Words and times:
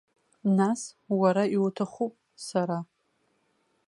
Нас, 0.57 0.81
уара 1.19 1.43
иуҭахуп, 1.55 2.13
сара. 2.47 2.77